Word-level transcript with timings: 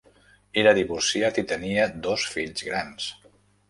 Era 0.61 0.73
divorciat 0.77 1.39
i 1.43 1.45
tenia 1.53 1.87
dos 2.09 2.29
fills 2.35 2.69
grans. 2.73 3.17